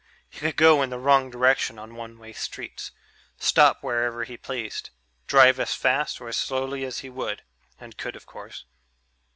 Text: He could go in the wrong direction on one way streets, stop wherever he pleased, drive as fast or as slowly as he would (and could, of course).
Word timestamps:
He 0.31 0.39
could 0.39 0.55
go 0.55 0.81
in 0.81 0.89
the 0.89 0.97
wrong 0.97 1.29
direction 1.29 1.77
on 1.77 1.93
one 1.93 2.17
way 2.17 2.33
streets, 2.33 2.89
stop 3.37 3.83
wherever 3.83 4.23
he 4.23 4.35
pleased, 4.35 4.89
drive 5.27 5.59
as 5.59 5.75
fast 5.75 6.19
or 6.19 6.27
as 6.27 6.37
slowly 6.37 6.83
as 6.85 7.01
he 7.01 7.09
would 7.11 7.43
(and 7.79 7.95
could, 7.95 8.15
of 8.15 8.25
course). 8.25 8.65